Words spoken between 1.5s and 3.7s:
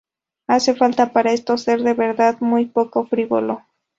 ser, de verdad, muy poco frívolo".